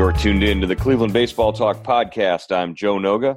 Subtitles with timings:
[0.00, 2.56] You're tuned in to the Cleveland Baseball Talk podcast.
[2.56, 3.36] I'm Joe Noga,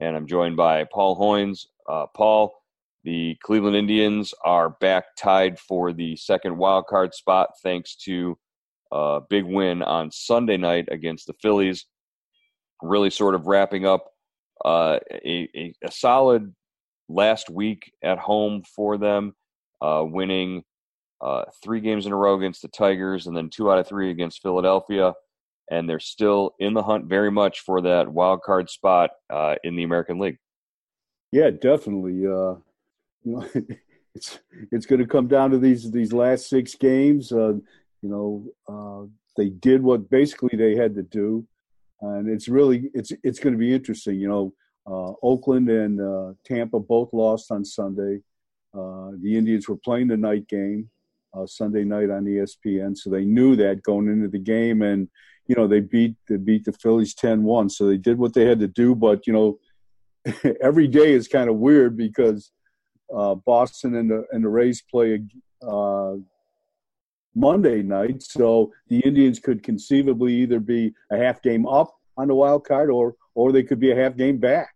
[0.00, 1.66] and I'm joined by Paul Hoynes.
[1.88, 2.54] Uh, Paul,
[3.02, 8.38] the Cleveland Indians are back tied for the second wild card spot thanks to
[8.92, 11.84] a big win on Sunday night against the Phillies.
[12.80, 14.06] Really sort of wrapping up
[14.64, 16.54] uh, a, a, a, solid
[17.08, 19.34] last week at home for them,
[19.82, 20.62] uh, winning
[21.20, 24.12] uh, three games in a row against the Tigers and then two out of three
[24.12, 25.12] against Philadelphia
[25.70, 29.76] and they're still in the hunt very much for that wild card spot uh, in
[29.76, 30.38] the American League.
[31.32, 32.26] Yeah, definitely.
[32.26, 32.56] Uh,
[33.24, 33.48] you know,
[34.14, 34.38] it's
[34.70, 37.32] it's going to come down to these these last six games.
[37.32, 37.54] Uh,
[38.02, 41.46] you know, uh, they did what basically they had to do,
[42.00, 44.20] and it's really it's it's going to be interesting.
[44.20, 44.54] You know,
[44.86, 48.20] uh, Oakland and uh, Tampa both lost on Sunday.
[48.72, 50.90] the Indians were playing the night game.
[51.46, 55.08] Sunday night on ESPN, so they knew that going into the game, and
[55.46, 58.60] you know they beat they beat the Phillies 10-1 so they did what they had
[58.60, 59.58] to do but you know
[60.62, 62.52] every day is kind of weird because
[63.14, 65.22] uh, Boston and the and the Rays play
[65.66, 66.14] uh,
[67.34, 68.22] Monday night.
[68.22, 72.90] So the Indians could conceivably either be a half game up on the wild card
[72.90, 74.72] or or they could be a half game back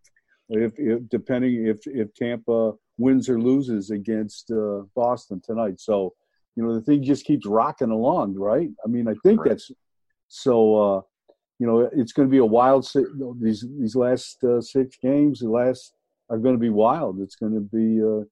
[0.49, 5.79] if, if depending if if Tampa wins or loses against uh, Boston tonight.
[5.79, 6.13] So
[6.55, 8.69] you know the thing just keeps rocking along right?
[8.83, 9.49] I mean I think right.
[9.49, 9.71] that's
[10.29, 11.01] so, uh,
[11.57, 12.87] you know, it's going to be a wild.
[13.41, 15.93] These these last uh, six games, the last
[16.29, 17.19] are going to be wild.
[17.19, 18.23] It's going to be, uh,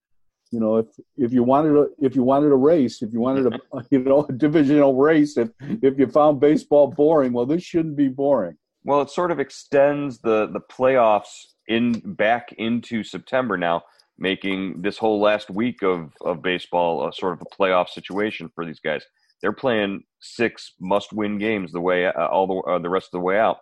[0.52, 0.88] you know, if
[1.18, 3.60] if you wanted a if you wanted a race, if you wanted a
[3.92, 8.08] you know a divisional race, if if you found baseball boring, well, this shouldn't be
[8.08, 8.56] boring.
[8.86, 13.82] Well, it sort of extends the the playoffs in back into September now,
[14.20, 18.66] making this whole last week of of baseball a sort of a playoff situation for
[18.66, 19.04] these guys
[19.42, 23.26] they're playing six must-win games the way uh, all the uh, the rest of the
[23.26, 23.58] way out,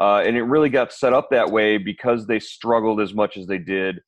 [0.00, 3.46] uh, and it really got set up that way because they struggled as much as
[3.46, 4.00] they did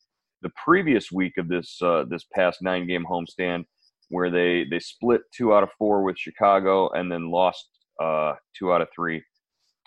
[0.43, 3.65] the previous week of this uh, this past nine-game homestand,
[4.09, 7.69] where they they split two out of four with Chicago and then lost
[8.03, 9.23] uh, two out of three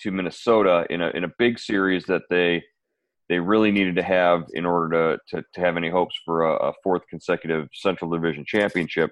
[0.02, 2.64] to Minnesota in a in a big series that they
[3.30, 6.70] they really needed to have in order to to, to have any hopes for a,
[6.70, 9.12] a fourth consecutive Central Division championship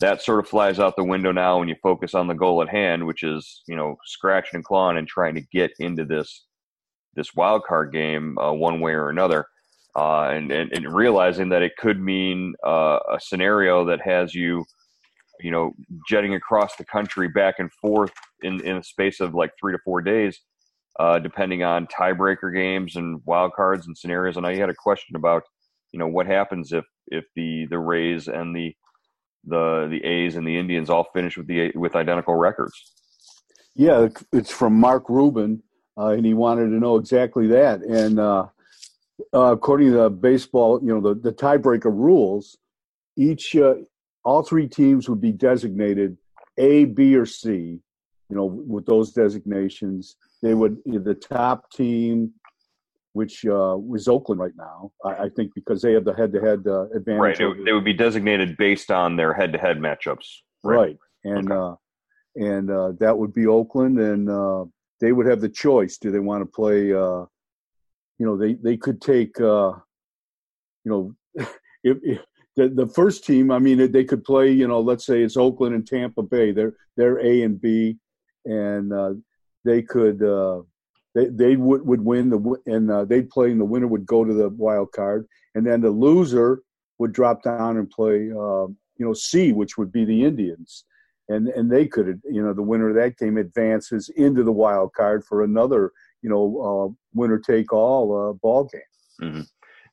[0.00, 2.68] that sort of flies out the window now when you focus on the goal at
[2.68, 6.44] hand, which is you know scratching and clawing and trying to get into this
[7.14, 9.46] this wild card game uh, one way or another,
[9.96, 14.64] uh, and, and, and realizing that it could mean uh, a scenario that has you
[15.40, 15.72] you know
[16.08, 19.78] jetting across the country back and forth in in a space of like three to
[19.84, 20.40] four days.
[21.00, 25.14] Uh, depending on tiebreaker games and wild cards and scenarios, and I had a question
[25.14, 25.44] about,
[25.92, 28.74] you know, what happens if if the the Rays and the
[29.44, 32.92] the the A's and the Indians all finished with the with identical records.
[33.74, 35.62] Yeah, it's from Mark Rubin,
[35.96, 37.80] uh, and he wanted to know exactly that.
[37.82, 38.46] And uh,
[39.32, 42.58] uh, according to the baseball, you know the, the tiebreaker rules,
[43.16, 43.74] each uh,
[44.24, 46.16] all three teams would be designated
[46.56, 47.80] A, B, or C.
[48.30, 52.32] You know, with those designations, they would the top team
[53.18, 54.92] which uh, was Oakland right now.
[55.04, 57.40] I, I, think because they have the head-to-head uh, advantage.
[57.40, 60.26] Right, they would be designated based on their head-to-head matchups.
[60.62, 60.96] Right, right.
[61.24, 61.60] and okay.
[61.60, 64.66] uh, and uh, that would be Oakland, and uh,
[65.00, 66.92] they would have the choice: do they want to play?
[66.92, 67.24] Uh,
[68.20, 69.36] you know, they they could take.
[69.40, 69.82] you
[70.84, 71.12] know,
[71.82, 72.20] if, if
[72.54, 74.52] the, the first team, I mean, they could play.
[74.52, 76.52] You know, let's say it's Oakland and Tampa Bay.
[76.52, 77.98] They're they're A and B,
[78.44, 78.92] and
[79.64, 80.22] they could
[81.18, 84.24] they they would would win the and uh, they'd play, and the winner would go
[84.24, 86.62] to the wild card, and then the loser
[86.98, 88.66] would drop down and play, uh,
[88.96, 90.84] you know, C, which would be the Indians,
[91.28, 94.92] and and they could, you know, the winner of that game advances into the wild
[94.92, 95.92] card for another,
[96.22, 98.80] you know, uh, winner take all uh, ball game.
[99.22, 99.40] Mm-hmm.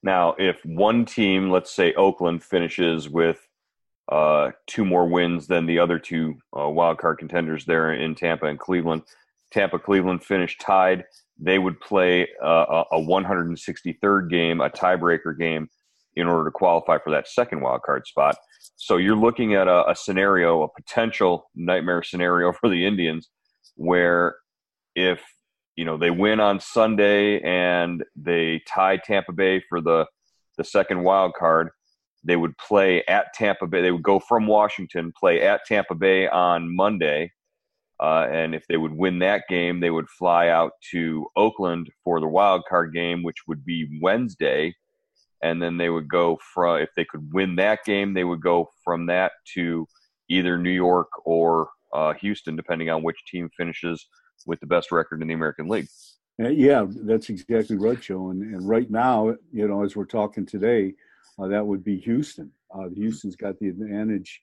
[0.04, 3.40] Now, if one team, let's say Oakland, finishes with
[4.12, 8.46] uh, two more wins than the other two uh, wild card contenders there in Tampa
[8.46, 9.02] and Cleveland,
[9.52, 11.04] Tampa Cleveland finished tied.
[11.40, 15.68] They would play uh, a 163rd game, a tiebreaker game,
[16.16, 18.36] in order to qualify for that second wild card spot.
[18.78, 23.30] So you're looking at a, a scenario, a potential nightmare scenario for the Indians,
[23.76, 24.36] where
[24.96, 25.22] if
[25.76, 30.06] you know they win on Sunday and they tie Tampa Bay for the
[30.58, 31.70] the second wild card,
[32.24, 33.82] they would play at Tampa Bay.
[33.82, 37.32] They would go from Washington, play at Tampa Bay on Monday,
[38.00, 42.20] uh, and if they would win that game, they would fly out to Oakland for
[42.20, 44.76] the wild card game, which would be Wednesday,
[45.42, 48.70] and then they would go from if they could win that game, they would go
[48.84, 49.88] from that to
[50.30, 54.08] either New York or uh, Houston, depending on which team finishes
[54.46, 55.88] with the best record in the American League.
[56.38, 58.32] Yeah, that's exactly right, Joe.
[58.32, 60.94] And, and right now, you know, as we're talking today,
[61.40, 62.52] uh, that would be Houston.
[62.74, 64.42] Uh, Houston's got the advantage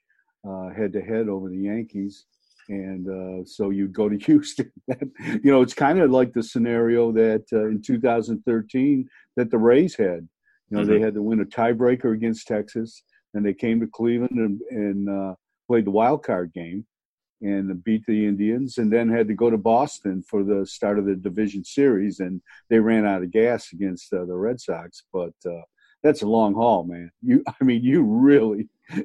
[0.75, 2.25] head to head over the Yankees.
[2.69, 4.73] And uh, so you go to Houston.
[4.89, 9.97] you know, it's kind of like the scenario that uh, in 2013 that the Rays
[9.97, 10.29] had.
[10.71, 10.93] You know, mm-hmm.
[10.93, 13.03] they had to win a tiebreaker against Texas,
[13.35, 15.35] and they came to Cleveland and, and uh,
[15.69, 16.87] played the wild card game
[17.43, 21.07] and beat the Indians, and then had to go to Boston for the start of
[21.07, 25.03] the division series, and they ran out of gas against uh, the Red Sox.
[25.13, 25.63] But uh,
[26.03, 27.11] that's a long haul, man.
[27.21, 28.69] You, I mean, you really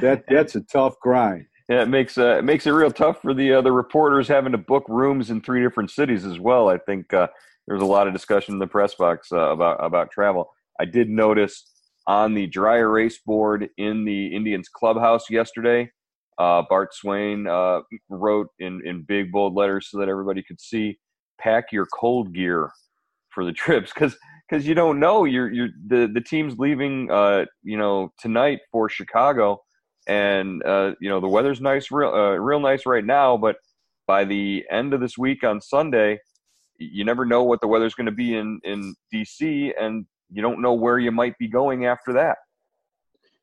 [0.00, 1.46] that that's a tough grind.
[1.68, 4.52] Yeah, it makes uh, it makes it real tough for the uh, the reporters having
[4.52, 6.68] to book rooms in three different cities as well.
[6.68, 7.28] I think uh,
[7.66, 10.52] there's a lot of discussion in the press box uh, about about travel.
[10.78, 11.64] I did notice
[12.06, 15.90] on the dry erase board in the Indians clubhouse yesterday
[16.38, 20.98] uh, Bart Swain uh, wrote in, in big bold letters so that everybody could see.
[21.38, 22.70] Pack your cold gear
[23.30, 24.16] for the trips because
[24.48, 28.88] because you don't know you're you're the the team's leaving uh you know tonight for
[28.88, 29.60] Chicago
[30.06, 33.56] and uh you know the weather's nice real uh, real nice right now but
[34.06, 36.20] by the end of this week on Sunday
[36.78, 40.60] you never know what the weather's going to be in in DC and you don't
[40.60, 42.38] know where you might be going after that.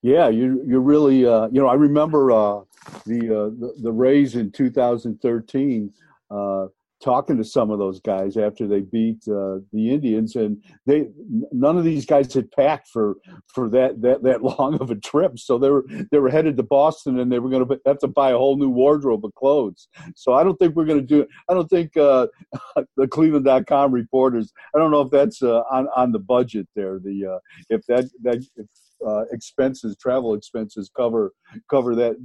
[0.01, 2.61] Yeah, you you really uh, you know I remember uh,
[3.05, 5.93] the, uh, the, the Rays in 2013
[6.29, 6.67] uh,
[7.03, 11.07] talking to some of those guys after they beat uh, the Indians, and they
[11.51, 13.17] none of these guys had packed for
[13.53, 16.63] for that that that long of a trip, so they were they were headed to
[16.63, 19.87] Boston, and they were going to have to buy a whole new wardrobe of clothes.
[20.15, 21.27] So I don't think we're going to do.
[21.49, 22.27] I don't think uh,
[22.97, 24.51] the Cleveland.com reporters.
[24.73, 26.99] I don't know if that's on on the budget there.
[26.99, 27.39] The
[27.69, 28.67] if that that if
[29.05, 31.33] uh, expenses, travel expenses cover
[31.69, 32.15] cover that.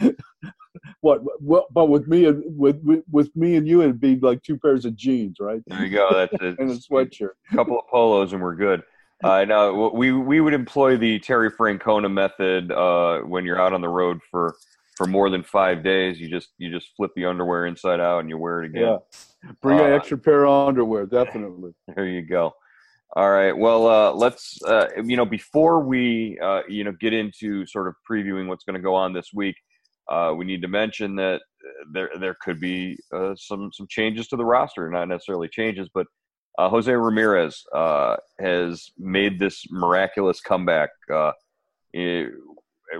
[1.00, 1.72] what, what?
[1.72, 4.84] But with me and with, with, with me and you, it'd be like two pairs
[4.84, 5.60] of jeans, right?
[5.66, 6.08] There you go.
[6.12, 6.58] That's it.
[6.58, 7.30] and a sweatshirt.
[7.52, 8.82] A couple of polos, and we're good.
[9.22, 13.80] Uh, now we we would employ the Terry Francona method uh, when you're out on
[13.80, 14.54] the road for
[14.96, 16.20] for more than five days.
[16.20, 18.82] You just you just flip the underwear inside out and you wear it again.
[18.82, 21.72] Yeah, bring uh, an extra pair of underwear, definitely.
[21.94, 22.54] There you go.
[23.16, 23.56] All right.
[23.56, 27.94] Well, uh, let's uh, you know before we uh, you know get into sort of
[28.10, 29.54] previewing what's going to go on this week,
[30.10, 34.26] uh, we need to mention that uh, there there could be uh, some some changes
[34.28, 34.90] to the roster.
[34.90, 36.08] Not necessarily changes, but
[36.58, 37.62] Jose Ramirez
[38.40, 40.90] has made this miraculous comeback.
[41.92, 42.32] It,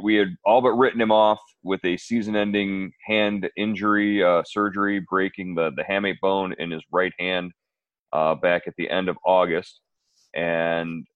[0.01, 5.73] we had all but written him off with a season-ending hand injury, surgery, breaking the
[5.75, 7.51] the hamate bone in his right hand
[8.13, 9.81] back at the end of August
[10.35, 11.07] and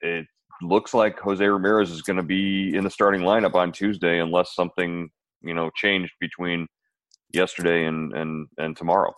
[0.00, 0.26] it
[0.62, 4.54] looks like Jose Ramirez is going to be in the starting lineup on Tuesday unless
[4.54, 5.08] something
[5.42, 6.66] you know changed between
[7.32, 9.12] yesterday and and and tomorrow.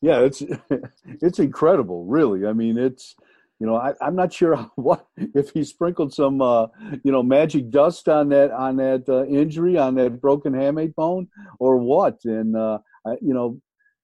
[0.00, 0.42] Yeah, it's
[1.06, 2.46] it's incredible, really.
[2.46, 3.14] I mean, it's
[3.58, 6.66] you know I, am not sure what if he sprinkled some uh,
[7.04, 11.28] you know magic dust on that on that uh, injury on that broken hamate bone
[11.58, 13.60] or what, and uh, I, you know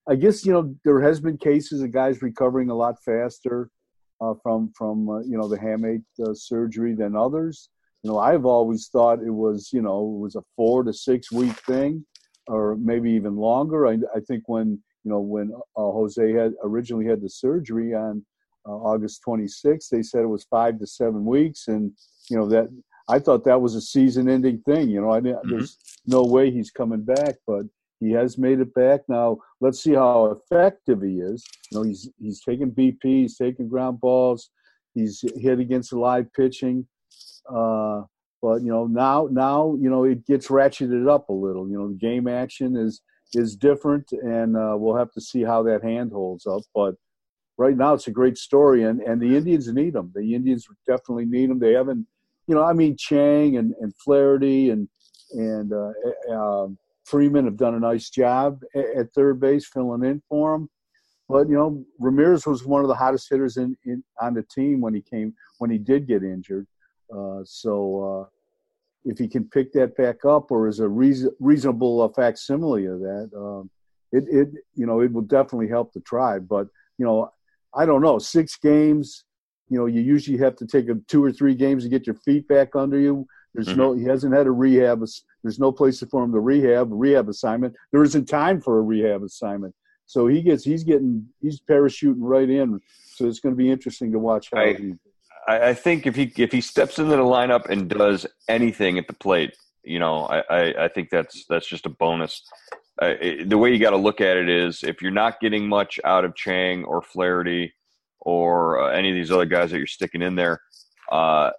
[0.08, 3.70] I guess you know there has been cases of guys recovering a lot faster
[4.42, 7.68] from from uh, you know the hamate uh, surgery than others.
[8.02, 11.32] You know, I've always thought it was you know it was a four to six
[11.32, 12.04] week thing,
[12.46, 13.86] or maybe even longer.
[13.86, 18.24] I, I think when you know when uh, Jose had originally had the surgery on
[18.66, 21.92] uh, August 26th, they said it was five to seven weeks, and
[22.28, 22.68] you know that
[23.08, 24.90] I thought that was a season-ending thing.
[24.90, 25.50] You know, I didn't, mm-hmm.
[25.50, 27.64] there's no way he's coming back, but
[28.00, 29.00] he has made it back.
[29.08, 31.44] Now let's see how effective he is.
[31.70, 34.50] You know, he's he's taking BP, he's taking ground balls,
[34.94, 36.86] he's hit against the live pitching.
[37.52, 38.02] Uh,
[38.40, 41.68] but you know now now you know it gets ratcheted up a little.
[41.68, 43.00] You know, the game action is
[43.34, 46.62] is different, and uh, we'll have to see how that hand holds up.
[46.74, 46.94] But
[47.56, 50.12] right now, it's a great story, and and the Indians need them.
[50.14, 51.58] The Indians definitely need them.
[51.58, 52.06] They haven't,
[52.46, 54.88] you know, I mean Chang and and Flaherty and
[55.32, 55.92] and uh,
[56.32, 56.68] uh,
[57.08, 60.68] Freeman have done a nice job at, third base, filling in for him.
[61.28, 64.80] But you know, Ramirez was one of the hottest hitters in, in on the team
[64.80, 66.66] when he came when he did get injured.
[67.14, 68.28] Uh, so uh,
[69.04, 73.00] if he can pick that back up, or is a reason, reasonable uh, facsimile of
[73.00, 73.70] that, um,
[74.12, 76.46] it it you know it will definitely help the tribe.
[76.48, 77.30] But you know,
[77.74, 79.24] I don't know, six games.
[79.70, 82.16] You know, you usually have to take a two or three games to get your
[82.16, 83.26] feet back under you.
[83.54, 83.78] There's mm-hmm.
[83.78, 85.00] no, he hasn't had a rehab.
[85.42, 87.74] There's no place for him to rehab, rehab assignment.
[87.92, 89.74] There isn't time for a rehab assignment.
[90.06, 92.80] So he gets, he's getting, he's parachuting right in.
[93.14, 94.94] So it's going to be interesting to watch how I, he.
[95.48, 99.14] I think if he if he steps into the lineup and does anything at the
[99.14, 102.42] plate, you know, I, I, I think that's that's just a bonus.
[103.00, 105.66] Uh, it, the way you got to look at it is if you're not getting
[105.66, 107.72] much out of Chang or Flaherty
[108.20, 110.60] or uh, any of these other guys that you're sticking in there,
[111.10, 111.50] uh,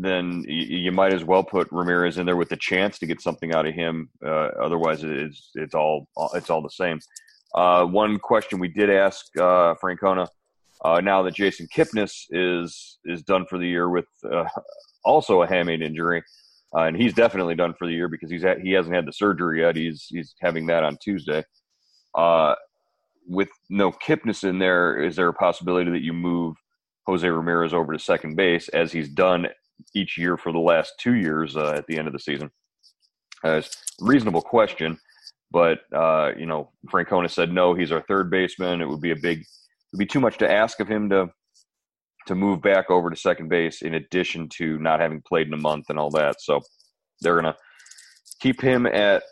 [0.00, 3.52] then you, might as well put Ramirez in there with the chance to get something
[3.52, 4.08] out of him.
[4.24, 7.00] Uh, otherwise, it's it's all it's all the same.
[7.52, 10.28] Uh, one question we did ask uh, Francona
[10.84, 14.44] uh, now that Jason Kipnis is is done for the year with uh,
[15.04, 16.22] also a hamate injury,
[16.76, 19.12] uh, and he's definitely done for the year because he's at, he hasn't had the
[19.12, 19.74] surgery yet.
[19.74, 21.42] He's he's having that on Tuesday.
[23.26, 26.54] with no Kipnis in there, is there a possibility that you move
[27.08, 29.48] Jose Ramirez over to second base as he's done
[29.94, 32.50] each year for the last two years uh, at the end of the season?
[33.44, 34.98] Uh, it's a reasonable question,
[35.50, 37.74] but uh, you know, Francona said no.
[37.74, 38.80] He's our third baseman.
[38.80, 39.46] It would be a big, it
[39.92, 41.28] would be too much to ask of him to
[42.26, 43.82] to move back over to second base.
[43.82, 46.60] In addition to not having played in a month and all that, so
[47.20, 47.56] they're gonna
[48.40, 49.22] keep him at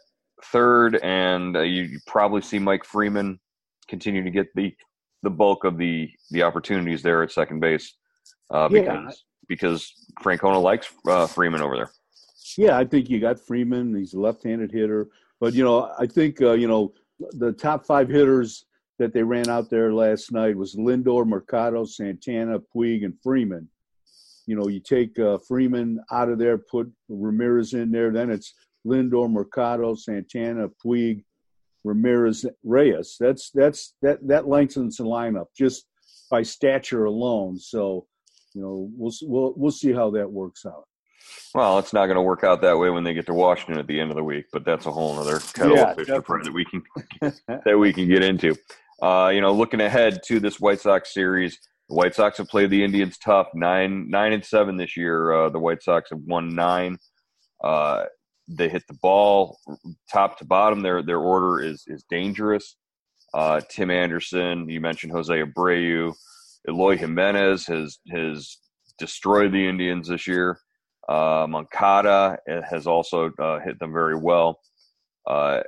[0.45, 3.41] third, and uh, you, you probably see Mike Freeman
[3.89, 4.75] continue to get the
[5.23, 7.97] the bulk of the the opportunities there at second base
[8.53, 11.91] uh, yeah because Francona likes uh, Freeman over there.
[12.57, 13.95] Yeah, I think you got Freeman.
[13.95, 15.09] He's a left-handed hitter,
[15.41, 16.93] but you know, I think uh, you know
[17.33, 18.67] the top five hitters
[18.99, 23.69] that they ran out there last night was Lindor, Mercado, Santana, Puig, and Freeman.
[24.47, 28.55] You know, you take uh, Freeman out of there, put Ramirez in there, then it's
[28.87, 31.25] Lindor, Mercado, Santana, Puig,
[31.85, 33.17] Ramirez, Reyes.
[33.19, 35.87] That's that's that that lengthens the lineup just
[36.31, 37.59] by stature alone.
[37.59, 38.07] So
[38.57, 40.85] you know, we'll we'll we'll see how that works out.
[41.55, 43.87] Well, it's not going to work out that way when they get to Washington at
[43.87, 46.53] the end of the week, but that's a whole other kettle yeah, of fish that
[46.55, 46.83] we can
[47.67, 48.57] that we can get into.
[49.03, 51.59] Uh, you know, looking ahead to this White Sox series,
[51.91, 55.33] the White Sox have played the Indians tough, nine nine and seven this year.
[55.33, 56.97] Uh, the White Sox have won nine.
[57.63, 58.05] Uh,
[58.49, 59.59] they hit the ball
[60.11, 60.81] top to bottom.
[60.81, 62.77] Their their order is is dangerous.
[63.35, 66.15] Uh, Tim Anderson, you mentioned Jose Abreu.
[66.69, 68.59] Eloy Jimenez has has
[68.99, 70.59] destroyed the Indians this year.
[71.09, 74.59] Uh, Moncada has also uh, hit them very well.
[75.27, 75.61] Uh,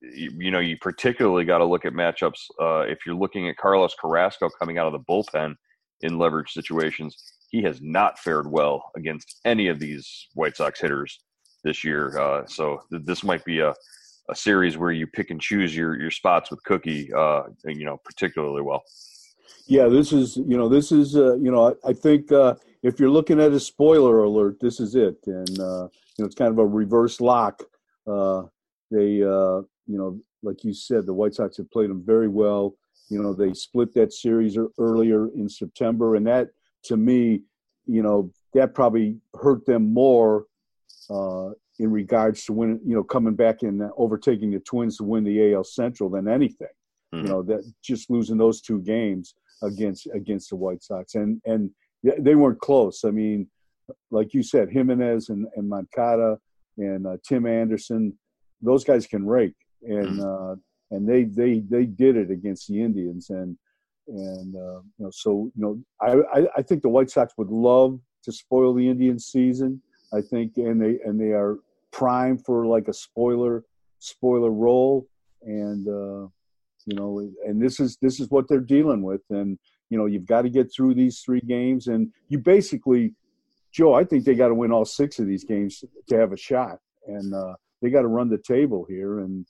[0.00, 3.56] you, you, know, you particularly got to look at matchups uh, if you're looking at
[3.56, 5.54] Carlos Carrasco coming out of the bullpen
[6.00, 7.16] in leverage situations.
[7.50, 11.20] He has not fared well against any of these White Sox hitters
[11.64, 12.18] this year.
[12.18, 13.74] Uh, so th- this might be a,
[14.30, 18.00] a series where you pick and choose your your spots with Cookie, uh, you know,
[18.04, 18.82] particularly well
[19.72, 23.00] yeah, this is you know this is uh, you know I, I think uh, if
[23.00, 26.50] you're looking at a spoiler alert, this is it, and uh, you know it's kind
[26.50, 27.62] of a reverse lock.
[28.06, 28.42] Uh,
[28.90, 32.74] they uh, you know like you said, the White Sox have played them very well.
[33.08, 36.48] You know they split that series earlier in September, and that
[36.84, 37.40] to me,
[37.86, 40.44] you know that probably hurt them more
[41.08, 41.48] uh,
[41.78, 42.78] in regards to win.
[42.84, 46.68] You know coming back and overtaking the Twins to win the AL Central than anything.
[47.14, 47.24] Mm-hmm.
[47.24, 51.70] You know that just losing those two games against against the White Sox, and and
[52.02, 53.04] they weren't close.
[53.04, 53.48] I mean,
[54.10, 56.38] like you said, Jimenez and, and Moncada
[56.78, 58.18] and uh, Tim Anderson,
[58.60, 60.52] those guys can rake, and mm-hmm.
[60.52, 63.56] uh, and they they they did it against the Indians, and
[64.08, 67.50] and uh, you know so you know I, I I think the White Sox would
[67.50, 69.80] love to spoil the Indians season.
[70.14, 71.58] I think, and they and they are
[71.90, 73.64] prime for like a spoiler
[73.98, 75.06] spoiler role,
[75.42, 76.28] and uh,
[76.86, 79.22] you know and this is this is what they're dealing with.
[79.30, 79.58] And
[79.90, 81.86] you know you've got to get through these three games.
[81.86, 83.14] And you basically
[83.72, 86.36] joe i think they got to win all six of these games to have a
[86.36, 86.78] shot.
[87.06, 89.20] And uh, they got to run the table here.
[89.20, 89.46] And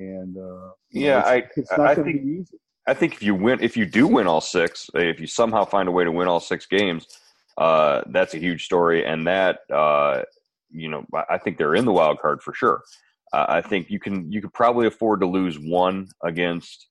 [0.00, 2.48] and uh, yeah, I it's not I going to think.
[2.86, 5.88] I think if you win, if you do win all six, if you somehow find
[5.88, 7.06] a way to win all six games,
[7.58, 10.22] uh, that's a huge story, and that uh,
[10.70, 12.82] you know I think they're in the wild card for sure.
[13.32, 16.88] Uh, I think you can you could probably afford to lose one against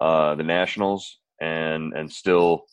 [0.00, 2.64] uh, the Nationals and and still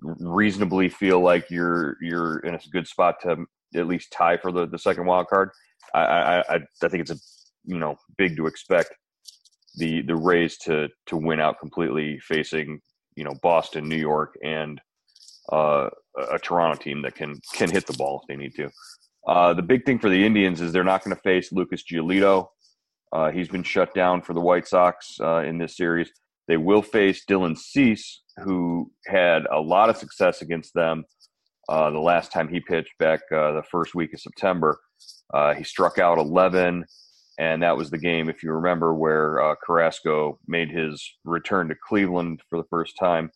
[0.00, 4.66] reasonably feel like you're you're in a good spot to at least tie for the,
[4.66, 5.50] the second wild card.
[5.94, 7.18] I, I I think it's a
[7.64, 8.94] you know big to expect
[9.76, 12.80] the the Rays to to win out completely facing
[13.16, 14.80] you know Boston, New York, and
[15.52, 15.88] uh,
[16.30, 18.70] a Toronto team that can can hit the ball if they need to.
[19.26, 22.48] Uh, the big thing for the Indians is they're not going to face Lucas Giolito.
[23.12, 26.10] Uh, he's been shut down for the White Sox uh, in this series.
[26.48, 31.04] They will face Dylan Cease, who had a lot of success against them
[31.68, 34.78] uh, the last time he pitched back uh, the first week of September.
[35.56, 36.84] He struck out 11,
[37.38, 42.42] and that was the game, if you remember, where Carrasco made his return to Cleveland
[42.48, 43.30] for the first time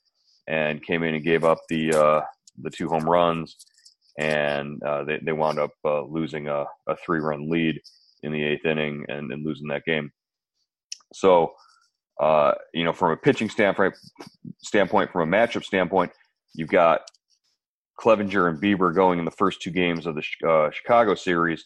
[0.47, 2.23] and came in and gave up the
[2.63, 3.57] the two home runs,
[4.19, 7.81] and uh, they they wound up losing a, a three run lead
[8.23, 10.11] in the eighth inning and, and losing that game.
[11.13, 11.53] So
[12.21, 13.95] uh, you know, from a pitching standpoint,
[14.63, 16.13] standpoint, from a matchup standpoint,
[16.55, 17.01] you've got
[17.99, 21.65] Clevinger and Bieber going in the first two games of the uh, Chicago series,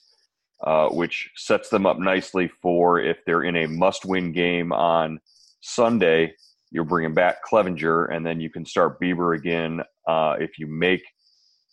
[0.64, 5.18] uh, which sets them up nicely for if they're in a must-win game on
[5.60, 6.32] Sunday.
[6.70, 11.02] You're bringing back Clevinger, and then you can start Bieber again uh, if you make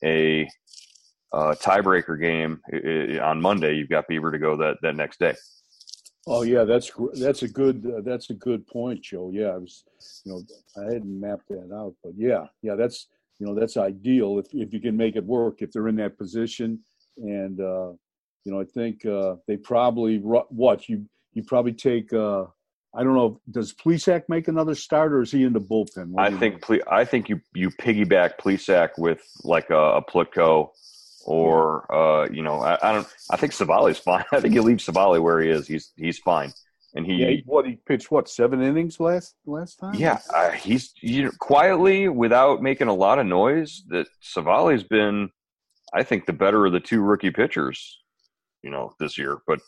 [0.03, 0.47] a
[1.33, 2.61] uh, tiebreaker game
[3.21, 3.75] on Monday.
[3.75, 5.35] You've got Bieber to go that that next day.
[6.27, 9.31] Oh yeah, that's that's a good uh, that's a good point, Joe.
[9.33, 9.83] Yeah, I was,
[10.23, 10.43] you know,
[10.77, 13.07] I hadn't mapped that out, but yeah, yeah, that's
[13.39, 16.19] you know that's ideal if if you can make it work if they're in that
[16.19, 16.79] position,
[17.17, 17.89] and uh,
[18.45, 22.13] you know I think uh, they probably what you you probably take.
[22.13, 22.45] Uh,
[22.93, 23.39] I don't know.
[23.49, 26.13] Does Plesac make another start, or is he in the bullpen?
[26.17, 30.71] I think Ple- I think you you piggyback Plesac with like a, a Plutko
[31.25, 33.07] or uh, you know, I, I, don't.
[33.29, 34.25] I think Civale's fine.
[34.31, 35.67] I think you leave Civale where he is.
[35.67, 36.51] He's he's fine.
[36.93, 39.95] And he, yeah, what he pitched what seven innings last last time?
[39.95, 43.83] Yeah, uh, he's you know, quietly without making a lot of noise.
[43.87, 45.29] That Civale's been,
[45.93, 47.99] I think, the better of the two rookie pitchers,
[48.61, 49.39] you know, this year.
[49.47, 49.59] But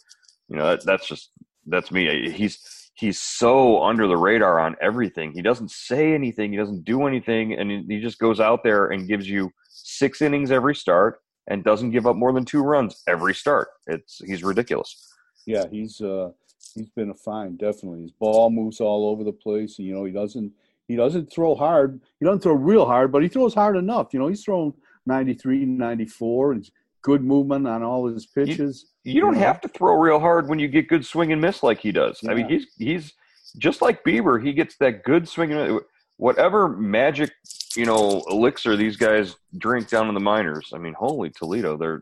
[0.49, 1.29] you know, that, that's just
[1.65, 2.29] that's me.
[2.29, 2.59] He's
[2.93, 5.31] he's so under the radar on everything.
[5.31, 6.51] He doesn't say anything.
[6.51, 10.51] He doesn't do anything, and he, just goes out there and gives you six innings
[10.51, 13.67] every start and doesn't give up more than two runs every start.
[13.87, 15.13] It's he's ridiculous.
[15.45, 16.31] Yeah, he's uh,
[16.75, 18.03] he's been a fine, definitely.
[18.03, 19.77] His ball moves all over the place.
[19.79, 20.53] You know, he doesn't
[20.87, 22.01] he doesn't throw hard.
[22.19, 24.13] He doesn't throw real hard, but he throws hard enough.
[24.13, 24.73] You know, he's thrown
[25.05, 26.69] 93, 94, and
[27.03, 28.87] good movement on all his pitches.
[29.03, 29.45] You, you don't you know?
[29.45, 32.19] have to throw real hard when you get good swing and miss like he does.
[32.23, 32.31] Yeah.
[32.31, 33.13] I mean, he's he's
[33.57, 34.43] just like Bieber.
[34.43, 35.79] He gets that good swing and
[36.17, 37.31] whatever magic
[37.75, 40.71] you know elixir these guys drink down in the minors.
[40.73, 42.01] I mean, holy Toledo, they're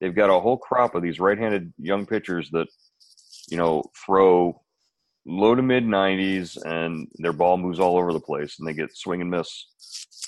[0.00, 2.68] they've got a whole crop of these right-handed young pitchers that
[3.48, 4.60] you know throw
[5.28, 8.96] low to mid 90s and their ball moves all over the place and they get
[8.96, 9.66] swing and miss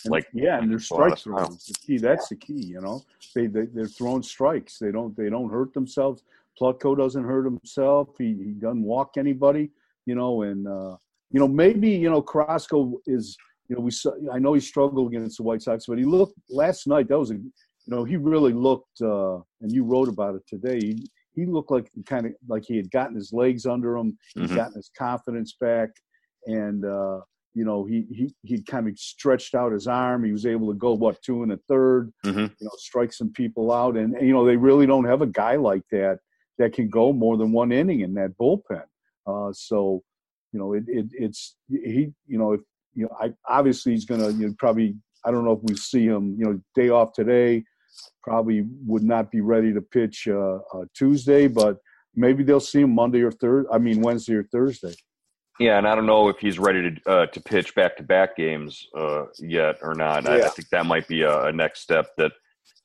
[0.07, 3.03] like yeah and their strikes the key that's the key you know
[3.35, 6.23] they, they they're throwing strikes they don't they don't hurt themselves
[6.61, 9.71] Plutko doesn't hurt himself he, he doesn't walk anybody
[10.07, 10.97] you know and uh
[11.31, 13.37] you know, maybe you know Carrasco is.
[13.69, 14.13] You know, we saw.
[14.33, 17.09] I know he struggled against the White Sox, but he looked last night.
[17.09, 17.35] That was a.
[17.35, 20.79] You know, he really looked, uh, and you wrote about it today.
[20.79, 24.43] He, he looked like kind of like he had gotten his legs under him, he'd
[24.43, 24.57] mm-hmm.
[24.57, 25.89] gotten his confidence back,
[26.47, 27.21] and uh,
[27.55, 30.25] you know he he he kind of stretched out his arm.
[30.25, 32.39] He was able to go what two and a 3rd mm-hmm.
[32.39, 35.27] you know, strike some people out, and, and, you know they really don't have a
[35.27, 36.19] guy like that
[36.59, 38.83] that can go more than one inning in that bullpen.
[39.27, 40.03] Uh, so
[40.53, 42.61] you know, it, it it's he, you know, if
[42.95, 46.07] you know, I obviously he's gonna, you know, probably I don't know if we see
[46.07, 47.65] him, you know, day off today,
[48.23, 51.79] probably would not be ready to pitch uh, uh, Tuesday, but
[52.15, 53.67] maybe they'll see him Monday or third.
[53.71, 54.95] I mean Wednesday or Thursday.
[55.59, 58.37] Yeah, and I don't know if he's ready to uh, to pitch back to back
[58.37, 60.25] games uh, yet or not.
[60.25, 60.31] Yeah.
[60.31, 62.33] I, I, think that might be a, a, next step that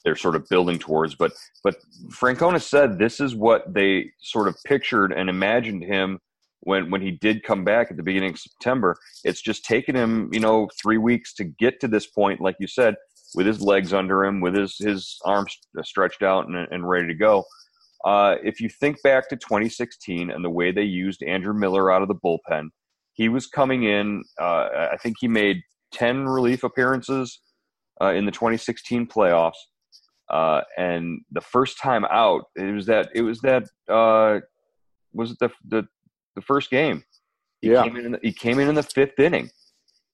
[0.03, 1.13] they're sort of building towards.
[1.13, 1.33] But
[1.63, 1.75] but
[2.09, 6.19] Francona said this is what they sort of pictured and imagined him
[6.61, 8.97] when when he did come back at the beginning of September.
[9.23, 12.67] It's just taken him, you know, three weeks to get to this point, like you
[12.67, 12.95] said,
[13.35, 17.13] with his legs under him, with his his arms stretched out and, and ready to
[17.13, 17.45] go.
[18.03, 22.01] Uh, if you think back to 2016 and the way they used Andrew Miller out
[22.01, 22.69] of the bullpen,
[23.13, 24.23] he was coming in.
[24.41, 25.61] Uh, I think he made
[25.93, 27.39] 10 relief appearances
[28.01, 29.53] uh, in the 2016 playoffs.
[30.29, 34.39] Uh, and the first time out, it was that it was that uh,
[35.13, 35.83] was it the the
[36.35, 37.03] the first game.
[37.61, 37.83] He Yeah.
[37.83, 38.11] came in.
[38.13, 39.49] The, he came in in the fifth inning,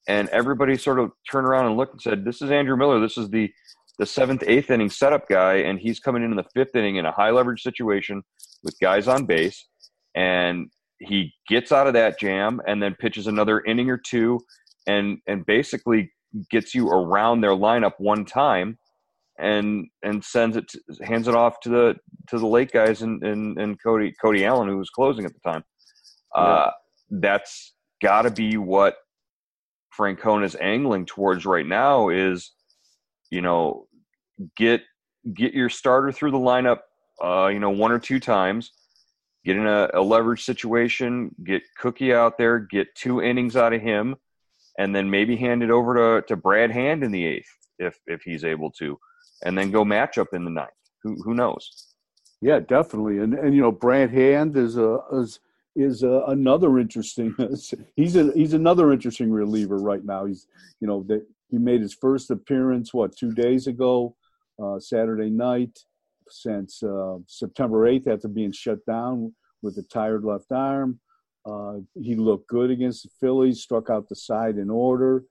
[0.08, 3.00] and everybody sort of turned around and looked and said, "This is Andrew Miller.
[3.00, 3.54] This is the
[4.00, 7.06] the seventh, eighth inning setup guy, and he's coming in in the fifth inning in
[7.06, 8.24] a high leverage situation
[8.64, 9.68] with guys on base,
[10.16, 14.40] and he gets out of that jam and then pitches another inning or two,
[14.88, 16.12] and and basically
[16.50, 18.78] gets you around their lineup one time."
[19.42, 21.96] And and sends it to, hands it off to the
[22.28, 25.50] to the late guys and and, and Cody Cody Allen who was closing at the
[25.50, 25.64] time.
[26.36, 26.72] Uh,
[27.10, 28.96] that's got to be what
[29.92, 32.54] Francona's angling towards right now is,
[33.32, 33.88] you know,
[34.56, 34.82] get
[35.34, 36.80] get your starter through the lineup,
[37.24, 38.72] uh, you know, one or two times,
[39.46, 43.82] get in a, a leverage situation, get Cookie out there, get two innings out of
[43.82, 44.16] him,
[44.78, 48.22] and then maybe hand it over to, to Brad Hand in the eighth if if
[48.22, 48.98] he's able to,
[49.44, 50.70] and then go matchup in the ninth.
[51.04, 51.94] Who who knows?
[52.42, 53.20] Yeah, definitely.
[53.20, 55.40] And and you know, Brad Hand is a is
[55.76, 57.36] is a, another interesting.
[57.96, 60.26] he's a he's another interesting reliever right now.
[60.26, 60.48] He's
[60.80, 64.16] you know that he made his first appearance what two days ago,
[64.62, 65.78] uh, Saturday night,
[66.30, 71.00] since uh, September eighth after being shut down with a tired left arm.
[71.46, 75.24] Uh, he looked good against the Phillies, struck out the side in order,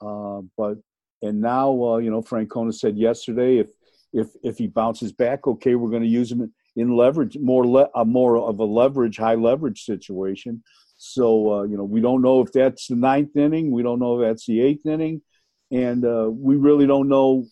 [0.00, 0.78] uh, but
[1.22, 3.68] and now uh, you know Francona said yesterday if
[4.12, 8.04] if if he bounces back, okay, we're going to use him in, leverage, more le-
[8.04, 10.62] more of a leverage, high leverage situation.
[10.96, 14.20] So uh, you know, we don't know if that's the ninth inning, we don't know
[14.20, 15.22] if that's the eighth inning,
[15.70, 16.02] and
[16.36, 17.44] we really don't know,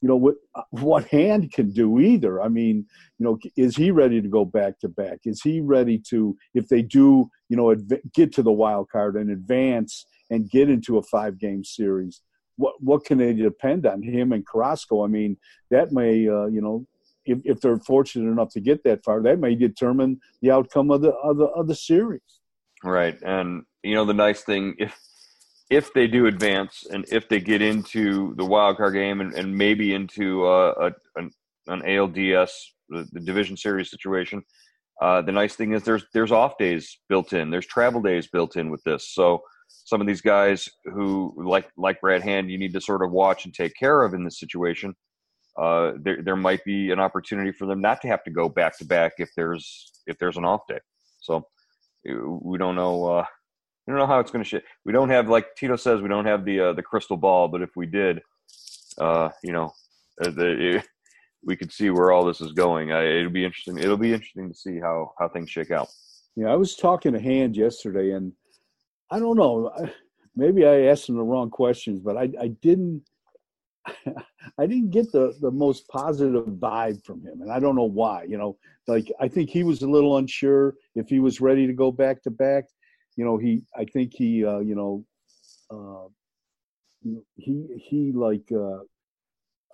[0.00, 0.36] you know, what
[0.70, 2.40] what hand can do either.
[2.40, 2.86] I mean,
[3.18, 5.20] you know, is he ready to go back to back?
[5.24, 9.16] Is he ready to, if they do, you know, adv- get to the wild card
[9.16, 12.20] and advance and get into a five game series?
[12.56, 15.04] What what can they depend on him and Carrasco?
[15.04, 15.36] I mean,
[15.70, 16.86] that may, uh, you know,
[17.24, 21.02] if, if they're fortunate enough to get that far, that may determine the outcome of
[21.02, 22.40] the of the, of the series.
[22.82, 24.98] Right, and you know the nice thing if
[25.70, 29.54] if they do advance and if they get into the wild card game and, and
[29.54, 31.30] maybe into uh, a, an,
[31.66, 32.50] an ALDS
[32.88, 34.42] the, the division series situation,
[35.00, 38.56] uh, the nice thing is there's there's off days built in, there's travel days built
[38.56, 39.12] in with this.
[39.12, 43.12] So some of these guys who like like Brad Hand, you need to sort of
[43.12, 44.94] watch and take care of in this situation.
[45.60, 48.78] Uh, there there might be an opportunity for them not to have to go back
[48.78, 50.78] to back if there's if there's an off day.
[51.20, 51.46] So
[52.04, 53.24] we don't know
[53.88, 54.64] don't know how it's going to shit.
[54.84, 57.62] We don't have like Tito says we don't have the uh, the crystal ball, but
[57.62, 58.20] if we did,
[58.98, 59.72] uh, you know,
[60.20, 60.86] uh, the, it,
[61.44, 62.92] we could see where all this is going.
[62.92, 63.78] Uh, it'll be interesting.
[63.78, 65.88] It'll be interesting to see how how things shake out.
[66.36, 68.32] Yeah, I was talking to Hand yesterday, and
[69.10, 69.72] I don't know.
[70.36, 73.02] Maybe I asked him the wrong questions, but I, I didn't.
[74.58, 78.24] I didn't get the, the most positive vibe from him, and I don't know why.
[78.24, 81.72] You know, like I think he was a little unsure if he was ready to
[81.72, 82.64] go back to back.
[83.18, 85.04] You know, he I think he uh, you know,
[85.74, 86.06] uh,
[87.34, 88.82] he he like uh,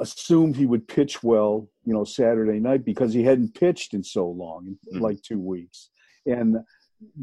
[0.01, 1.69] assumed he would pitch well.
[1.85, 5.03] You know, Saturday night because he hadn't pitched in so long, in Mhm.
[5.03, 5.91] like two weeks,
[6.25, 6.57] and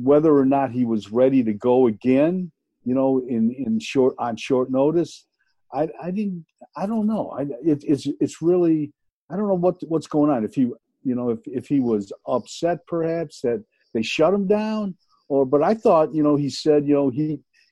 [0.10, 2.52] whether or not he was ready to go again,
[2.86, 5.26] you know, in in short on short notice,
[5.74, 7.32] I I didn't I don't know.
[7.32, 8.94] I it, it's it's really
[9.32, 10.46] I don't know what what's going on.
[10.46, 10.64] If he
[11.10, 14.96] you know if if he was upset perhaps that they shut him down,
[15.32, 17.28] or but I thought you know he said you know he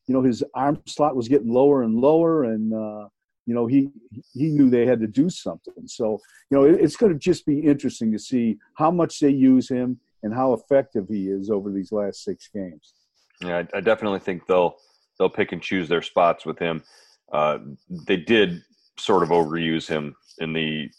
[0.07, 2.73] you know his arm slot was getting lower and lower and.
[2.73, 3.07] uh
[3.45, 3.89] you know he
[4.33, 6.05] he knew they had to do something so
[6.49, 9.67] you know it, it's going to just be interesting to see how much they use
[9.67, 12.93] him and how effective he is over these last six games
[13.41, 14.75] Yeah, I, I definitely think they'll
[15.17, 16.83] they'll pick and choose their spots with him.
[17.31, 17.59] Uh,
[18.07, 18.63] they did
[18.97, 20.89] sort of overuse him in the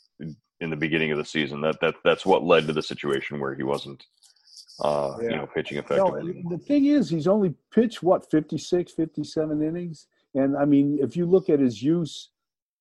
[0.61, 1.61] in the beginning of the season.
[1.61, 4.05] That that that's what led to the situation where he wasn't,
[4.81, 6.43] uh, you know, pitching effectively.
[6.45, 11.17] No, the thing is, he's only pitched what 56, 57 innings, and I mean, if
[11.17, 12.31] you look at his use,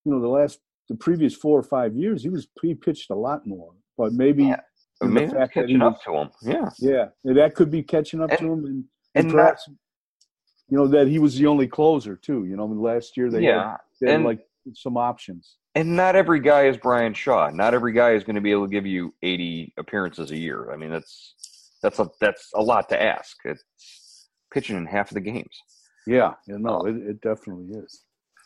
[0.05, 3.15] you know, the last, the previous four or five years, he was he pitched a
[3.15, 3.73] lot more.
[3.97, 4.61] But maybe, Yeah.
[5.01, 6.29] Maybe it's fact that he catching up to him.
[6.41, 8.85] Yeah, yeah, that could be catching up And- to him, and, and,
[9.15, 9.69] and not- perhaps,
[10.69, 12.45] you know, that he was the only closer too.
[12.45, 13.71] You know, I mean, last year they yeah.
[13.71, 14.39] had, they had and- like
[14.73, 15.55] some options.
[15.75, 17.49] And not every guy is Bryan Shaw.
[17.51, 20.71] Not every guy is going to be able to give you 80 appearances a year.
[20.71, 21.35] I mean, that's
[21.81, 23.37] that's a that's a lot to ask.
[23.45, 25.55] It's pitching in half of the games.
[26.07, 28.03] Yeah, yeah, no, it, it definitely is.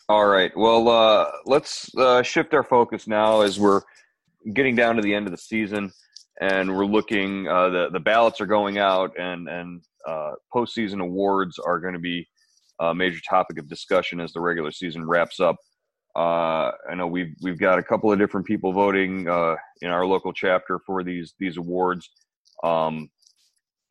[0.08, 0.52] All right.
[0.54, 3.80] Well, uh, let's uh, shift our focus now as we're
[4.52, 5.90] getting down to the end of the season,
[6.40, 7.48] and we're looking.
[7.48, 12.00] Uh, the the ballots are going out, and and uh, postseason awards are going to
[12.00, 12.28] be
[12.80, 15.56] a major topic of discussion as the regular season wraps up.
[16.16, 20.04] Uh, I know we've we've got a couple of different people voting uh, in our
[20.06, 22.10] local chapter for these these awards.
[22.62, 23.08] Um,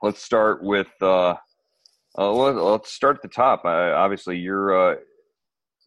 [0.04, 1.36] let's start with uh,
[2.16, 3.66] uh, let's start at the top.
[3.66, 4.96] Uh, obviously, you're uh,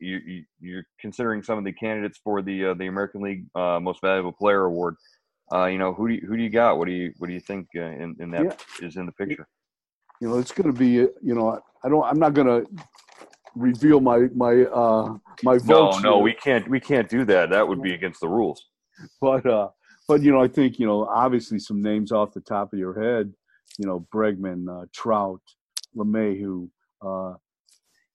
[0.00, 3.78] you, you are considering some of the candidates for the uh, the American League uh,
[3.78, 4.96] Most Valuable Player Award.
[5.52, 6.78] Uh, you know, who do you, who do you got?
[6.78, 8.44] What do you what do you think uh, in, in that
[8.80, 8.86] yeah.
[8.86, 9.46] is in the picture?
[10.20, 10.88] You know, it's going to be.
[10.88, 12.04] You know, I don't.
[12.04, 12.66] I'm not going to
[13.54, 16.02] reveal my my uh my votes.
[16.02, 16.68] No, no, we can't.
[16.68, 17.50] We can't do that.
[17.50, 18.64] That would be against the rules.
[19.20, 19.68] But uh,
[20.08, 23.00] but you know, I think you know, obviously, some names off the top of your
[23.00, 23.32] head.
[23.78, 25.40] You know, Bregman, uh, Trout,
[25.96, 26.68] LeMahieu.
[27.04, 27.34] Uh,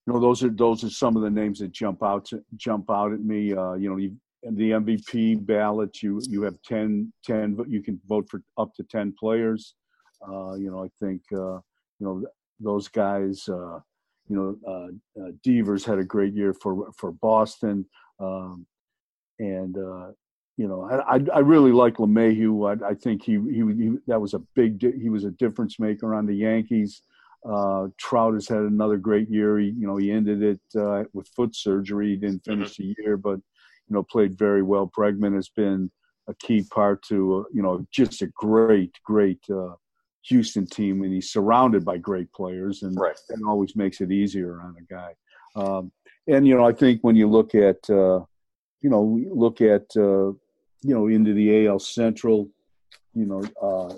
[0.08, 2.90] you know, those are those are some of the names that jump out to, jump
[2.90, 3.54] out at me.
[3.54, 8.00] Uh, you know, you, the MVP ballot, you you have 10, 10 but you can
[8.08, 9.76] vote for up to ten players.
[10.28, 11.60] Uh, you know, I think uh,
[12.00, 12.24] you know
[12.60, 13.48] those guys.
[13.48, 13.80] Uh,
[14.28, 17.86] you know, uh, Devers had a great year for for Boston,
[18.20, 18.66] um,
[19.40, 19.76] and
[20.58, 22.84] you know, I, I really like LeMahieu.
[22.84, 26.14] I, I think he, he, he that was a big he was a difference maker
[26.14, 27.02] on the Yankees.
[27.50, 29.58] Uh, Trout has had another great year.
[29.58, 32.10] He, you know, he ended it uh, with foot surgery.
[32.10, 32.52] He didn't mm-hmm.
[32.52, 32.92] finish mm-hmm.
[32.96, 33.40] the year, but
[33.88, 34.92] you know, played very well.
[34.96, 35.90] Bregman has been
[36.28, 39.74] a key part to uh, you know just a great, great uh,
[40.26, 43.18] Houston team, and he's surrounded by great players, and right.
[43.30, 45.14] that always makes it easier on a guy.
[45.56, 45.92] Um,
[46.28, 48.22] and you know, I think when you look at uh,
[48.82, 50.32] you know look at uh,
[50.82, 52.50] you know into the AL Central,
[53.14, 53.94] you know, uh,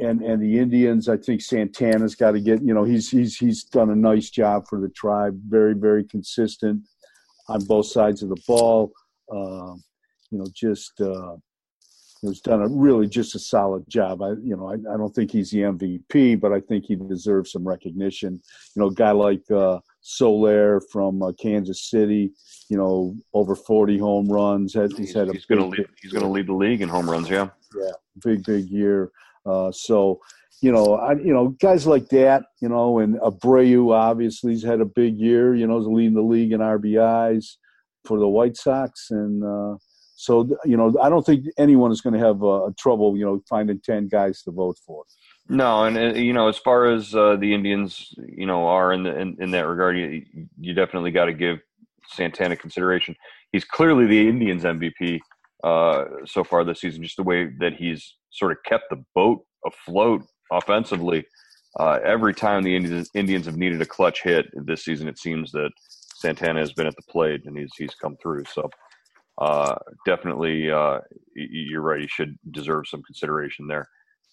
[0.00, 3.64] and and the Indians, I think Santana's got to get you know he's he's he's
[3.64, 6.82] done a nice job for the tribe, very very consistent
[7.48, 8.92] on both sides of the ball.
[9.30, 9.74] Uh,
[10.30, 11.36] you know, just uh,
[12.24, 14.22] has done a really just a solid job.
[14.22, 17.52] I, you know, I, I, don't think he's the MVP, but I think he deserves
[17.52, 18.40] some recognition.
[18.74, 22.30] You know, a guy like uh, Soler from uh, Kansas City,
[22.68, 24.74] you know, over 40 home runs.
[24.74, 25.86] Had, he's had a he's going to lead.
[26.00, 27.28] He's going to lead the league in home runs.
[27.28, 27.48] Yeah.
[27.74, 29.10] Yeah, big big year.
[29.46, 30.20] Uh, so,
[30.60, 34.82] you know, I you know guys like that, you know, and Abreu obviously he's had
[34.82, 35.54] a big year.
[35.54, 37.56] You know, he's leading the league in RBIs
[38.04, 39.78] for the White Sox, and uh,
[40.16, 43.42] so you know, I don't think anyone is going to have uh, trouble, you know,
[43.48, 45.04] finding ten guys to vote for.
[45.48, 49.02] No, and uh, you know, as far as uh, the Indians, you know, are in
[49.02, 50.24] the in, in that regard, you,
[50.58, 51.58] you definitely got to give
[52.08, 53.14] Santana consideration.
[53.52, 55.20] He's clearly the Indians MVP
[55.62, 59.44] uh, so far this season, just the way that he's sort of kept the boat
[59.66, 61.26] afloat offensively.
[61.78, 65.52] Uh, every time the Indians, Indians have needed a clutch hit this season, it seems
[65.52, 65.70] that
[66.16, 68.44] Santana has been at the plate and he's he's come through.
[68.46, 68.70] So
[69.38, 69.74] uh,
[70.06, 70.62] definitely,
[71.34, 72.00] you're right.
[72.00, 73.86] He should deserve some consideration there.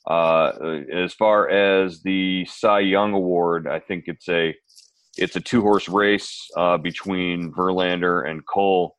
[0.07, 4.55] Uh, as far as the Cy Young Award, I think it's a
[5.17, 8.95] it's a two horse race uh, between Verlander and Cole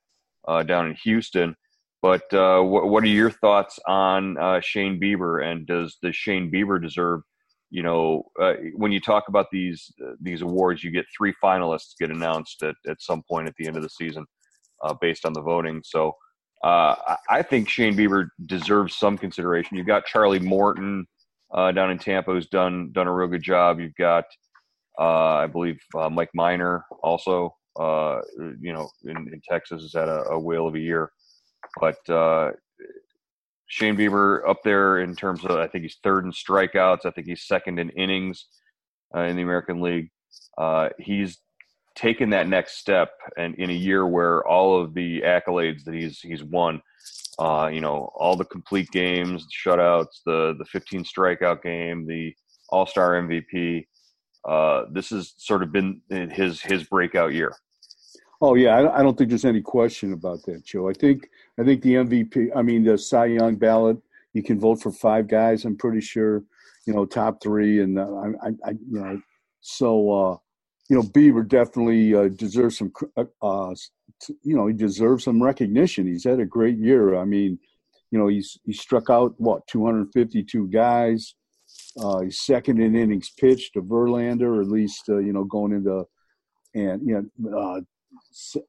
[0.47, 1.57] uh, down in Houston.
[2.03, 6.81] But uh, what, what are your thoughts on Shane Bieber, and does does Shane Bieber
[6.81, 7.23] deserve?
[7.71, 8.25] You know,
[8.75, 13.01] when you talk about these these awards, you get three finalists get announced at, at
[13.01, 14.27] some point at the end of the season
[14.83, 15.81] uh, based on the voting.
[15.85, 16.13] So
[16.63, 19.77] uh, I think Shane Bieber deserves some consideration.
[19.77, 21.07] You've got Charlie Morton
[21.53, 23.81] uh, down in Tampa who's done done a real good job.
[23.81, 24.25] You've got,
[24.99, 27.55] uh, I believe, uh, Mike Minor also.
[27.79, 28.21] Uh,
[28.61, 31.11] you know, in, in, Texas has had a, a, whale of a year,
[31.81, 31.97] but
[33.67, 37.07] Shane Bieber up there in terms of I think he's third in strikeouts.
[37.07, 38.45] I think he's second in innings
[39.15, 40.11] in the American League.
[40.99, 41.39] he's
[41.95, 46.21] taken that next step and in a year where all of the accolades that he's
[46.21, 46.81] he's won
[47.39, 52.35] uh, you know all the complete games the shutouts the the 15 strikeout game the
[52.71, 53.85] all-star mvp
[54.49, 57.55] uh, this has sort of been his his breakout year.
[58.41, 60.89] Oh yeah I, I don't think there's any question about that joe.
[60.89, 61.29] I think
[61.61, 63.99] i think the mvp i mean the cy young ballot
[64.33, 66.43] you can vote for five guys i'm pretty sure
[66.87, 68.09] you know top three and uh,
[68.43, 69.21] I, I, you know
[69.61, 70.37] so uh
[70.93, 73.75] you know, Bieber definitely uh, deserves some, uh, uh
[74.43, 76.07] you know, he deserves some recognition.
[76.07, 77.17] He's had a great year.
[77.17, 77.59] I mean,
[78.11, 81.35] you know, he's he struck out what 252 guys.
[81.99, 85.73] Uh, he's second in innings pitched to Verlander, or at least uh, you know going
[85.73, 86.05] into,
[86.75, 87.81] and you know, uh,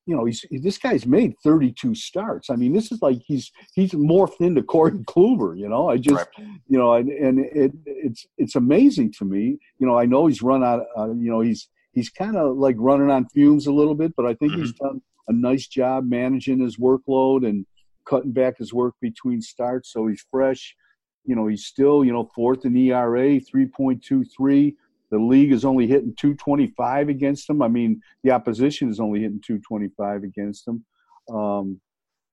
[0.06, 2.50] you know, he's this guy's made 32 starts.
[2.50, 5.60] I mean, this is like he's he's morphed into Corey Kluber.
[5.60, 6.48] You know, I just right.
[6.70, 9.58] you know, and, and it it's it's amazing to me.
[9.78, 10.86] You know, I know he's run out.
[10.98, 14.26] Uh, you know, he's he's kind of like running on fumes a little bit, but
[14.26, 14.62] I think mm-hmm.
[14.62, 17.66] he's done a nice job managing his workload and
[18.06, 19.92] cutting back his work between starts.
[19.92, 20.76] So he's fresh.
[21.26, 24.76] You know, he's still, you know, fourth in ERA, 3.23.
[25.10, 27.62] The league is only hitting 225 against him.
[27.62, 30.84] I mean, the opposition is only hitting 225 against him.
[31.34, 31.80] Um,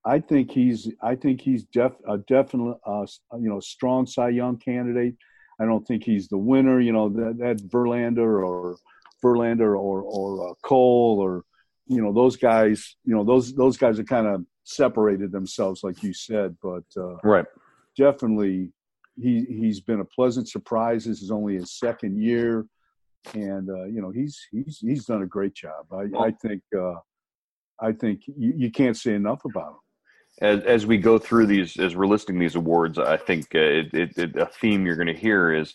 [0.04, 4.56] I think he's, I think he's def, a definite, uh, you know, strong Cy Young
[4.56, 5.14] candidate.
[5.60, 6.80] I don't think he's the winner.
[6.80, 8.76] You know that that Verlander or
[9.22, 11.44] Verlander or or uh, Cole or
[11.86, 12.96] you know those guys.
[13.04, 16.56] You know those those guys are kind of separated themselves, like you said.
[16.62, 17.46] But uh, right,
[17.96, 18.72] definitely
[19.16, 21.04] he he's been a pleasant surprise.
[21.04, 22.66] This is only his second year,
[23.34, 25.86] and uh, you know he's he's he's done a great job.
[25.92, 26.94] I, I think uh,
[27.80, 29.78] I think you, you can't say enough about him
[30.40, 33.94] as as we go through these, as we're listing these awards, I think uh, it,
[33.94, 35.74] it, it, a theme you're going to hear is,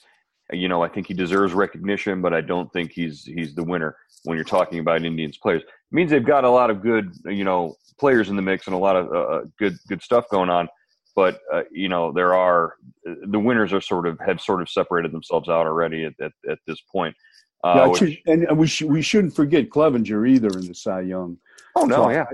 [0.51, 3.95] you know, I think he deserves recognition, but I don't think he's he's the winner
[4.23, 5.61] when you're talking about Indians players.
[5.63, 8.75] It means they've got a lot of good, you know, players in the mix and
[8.75, 10.67] a lot of uh, uh good good stuff going on.
[11.15, 15.11] But uh, you know, there are the winners are sort of have sort of separated
[15.11, 17.15] themselves out already at at, at this point.
[17.63, 21.37] Uh, yeah, which, and we sh- we shouldn't forget Clevinger either in the Cy Young.
[21.75, 22.25] Oh no, so yeah.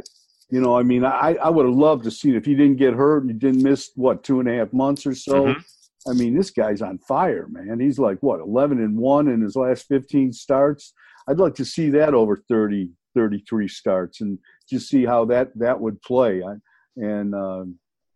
[0.50, 2.94] You know, I mean, I, I would have loved to see if he didn't get
[2.94, 5.46] hurt, and you didn't miss what two and a half months or so.
[5.46, 5.60] Mm-hmm.
[6.08, 7.80] I mean, this guy's on fire, man.
[7.80, 10.94] He's like what eleven and one in his last fifteen starts.
[11.28, 15.80] I'd like to see that over 30, 33 starts and just see how that that
[15.80, 16.42] would play.
[16.44, 16.56] I,
[16.96, 17.66] and uh,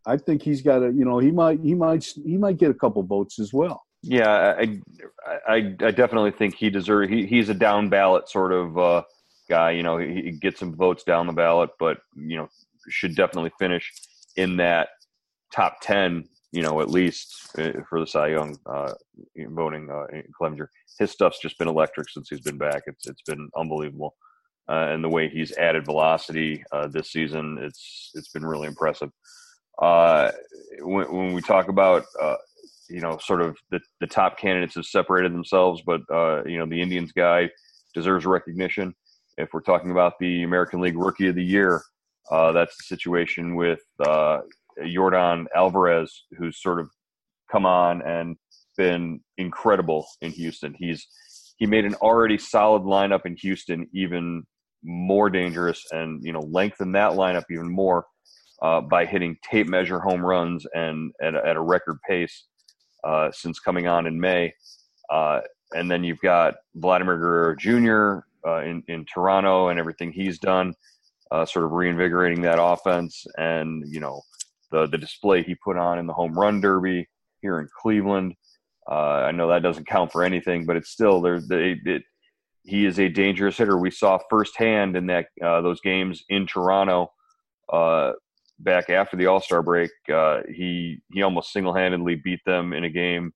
[0.04, 2.74] I think he's got a, you know, he might he might he might get a
[2.74, 3.84] couple votes as well.
[4.02, 4.80] Yeah, I
[5.48, 7.10] I, I definitely think he deserves.
[7.10, 8.78] He, he's a down ballot sort of.
[8.78, 9.02] Uh,
[9.48, 9.72] guy.
[9.72, 12.48] You know, he, he gets some votes down the ballot, but you know,
[12.88, 13.92] should definitely finish
[14.36, 14.88] in that
[15.54, 16.24] top ten.
[16.52, 18.92] You know, at least uh, for the Cy Young uh,
[19.48, 20.06] voting, uh,
[20.40, 20.68] Clevinger.
[20.98, 22.82] His stuff's just been electric since he's been back.
[22.86, 24.14] It's it's been unbelievable,
[24.68, 29.10] uh, and the way he's added velocity uh, this season, it's it's been really impressive.
[29.82, 30.30] Uh,
[30.80, 32.36] when, when we talk about uh,
[32.88, 36.66] you know, sort of the, the top candidates have separated themselves, but uh, you know,
[36.66, 37.50] the Indians guy
[37.94, 38.94] deserves recognition.
[39.38, 41.82] If we're talking about the American League Rookie of the Year,
[42.30, 44.40] uh, that's the situation with uh,
[44.80, 46.90] Yordan Alvarez, who's sort of
[47.50, 48.36] come on and
[48.76, 50.74] been incredible in Houston.
[50.78, 51.06] He's
[51.56, 54.44] he made an already solid lineup in Houston even
[54.84, 58.06] more dangerous, and you know lengthened that lineup even more
[58.62, 62.44] uh, by hitting tape measure home runs and at, at a record pace
[63.04, 64.52] uh, since coming on in May.
[65.10, 65.40] Uh,
[65.74, 70.72] and then you've got Vladimir Guerrero Jr., uh, in in Toronto and everything he's done,
[71.32, 74.22] uh, sort of reinvigorating that offense, and you know
[74.76, 77.08] the the display he put on in the home run derby
[77.40, 78.34] here in Cleveland.
[78.88, 81.40] Uh, I know that doesn't count for anything, but it's still there.
[81.50, 82.02] It,
[82.64, 83.78] he is a dangerous hitter.
[83.78, 87.12] We saw firsthand in that uh, those games in Toronto
[87.72, 88.12] uh,
[88.58, 89.90] back after the All Star break.
[90.12, 93.32] Uh, he he almost single handedly beat them in a game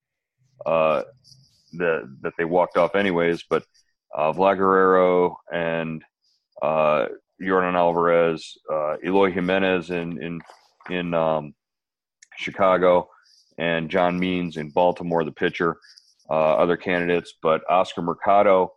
[0.67, 1.03] uh,
[1.75, 3.45] that that they walked off anyways.
[3.49, 3.65] But
[4.15, 6.05] uh, Vlad Guerrero and
[6.63, 7.07] uh,
[7.41, 8.57] Yordan Alvarez,
[9.05, 10.41] Eloy Jimenez in in
[10.91, 11.55] in um,
[12.37, 13.09] Chicago,
[13.59, 15.77] and John Means in Baltimore, the pitcher.
[16.31, 18.73] Uh, other candidates, but Oscar Mercado,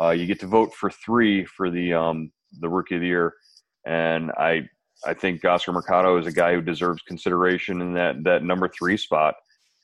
[0.00, 3.34] uh, you get to vote for three for the um, the Rookie of the Year,
[3.84, 4.66] and I
[5.04, 8.96] I think Oscar Mercado is a guy who deserves consideration in that that number three
[8.96, 9.34] spot.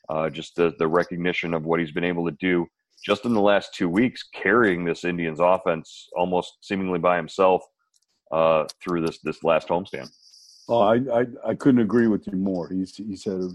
[0.09, 2.65] Uh, just the the recognition of what he's been able to do
[3.03, 7.61] just in the last two weeks carrying this Indians offense almost seemingly by himself
[8.31, 10.09] uh, through this this last homestand.
[10.69, 12.69] Oh, I, I, I couldn't agree with you more.
[12.69, 13.49] He's he's had a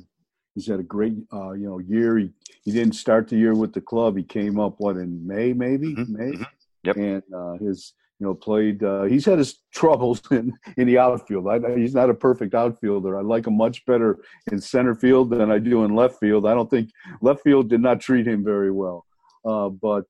[0.54, 2.18] he's had a great uh, you know year.
[2.18, 2.30] He
[2.64, 4.16] he didn't start the year with the club.
[4.16, 6.16] He came up what in May maybe mm-hmm.
[6.16, 6.32] May.
[6.32, 6.42] Mm-hmm.
[6.84, 6.96] Yep.
[6.96, 8.82] And uh, his you know played.
[8.82, 11.48] Uh, he's had his troubles in in the outfield.
[11.48, 13.18] I, he's not a perfect outfielder.
[13.18, 14.18] I like him much better
[14.52, 16.46] in center field than I do in left field.
[16.46, 16.90] I don't think
[17.22, 19.06] left field did not treat him very well.
[19.44, 20.06] Uh, but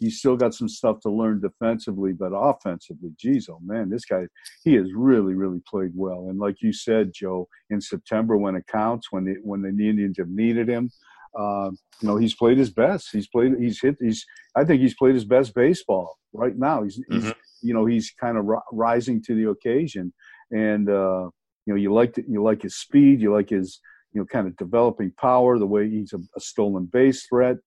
[0.00, 4.26] he's still got some stuff to learn defensively, but offensively, geez, oh man, this guy,
[4.64, 6.26] he has really, really played well.
[6.28, 10.16] And like you said, Joe, in September when it counts, when the, when the Indians
[10.18, 10.90] have needed him,
[11.38, 13.10] uh, you know, he's played his best.
[13.12, 14.24] He's played, he's hit, he's,
[14.56, 16.82] I think he's played his best baseball right now.
[16.82, 17.20] He's, mm-hmm.
[17.20, 20.12] he's you know, he's kind of ri- rising to the occasion.
[20.50, 21.28] And, uh,
[21.66, 23.80] you know, you like, to, you like his speed, you like his,
[24.12, 27.58] you know, kind of developing power, the way he's a, a stolen base threat.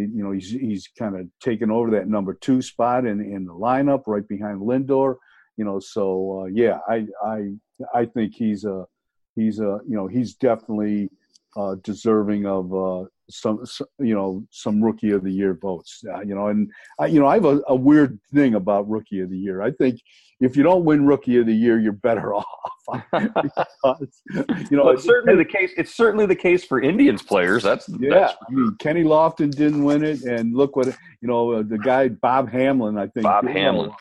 [0.00, 3.52] You know, he's he's kind of taken over that number two spot in in the
[3.52, 5.16] lineup, right behind Lindor.
[5.56, 7.52] You know, so uh, yeah, I I
[7.94, 8.86] I think he's a
[9.34, 11.10] he's a you know he's definitely
[11.56, 16.02] uh, deserving of uh, some, some, you know some rookie of the year votes.
[16.12, 19.20] Uh, you know, and I, you know I have a, a, weird thing about rookie
[19.20, 19.62] of the year.
[19.62, 20.00] I think
[20.40, 22.46] if you don't win rookie of the year, you're better off.
[22.90, 24.22] because,
[24.70, 25.72] you know, well, it's certainly the case.
[25.76, 27.62] It's certainly the case for Indians players.
[27.62, 28.10] That's yeah.
[28.10, 31.52] That's, I mean, Kenny Lofton didn't win it, and look what you know.
[31.52, 33.24] Uh, the guy Bob Hamelin, I think.
[33.24, 33.94] Bob Hamelin.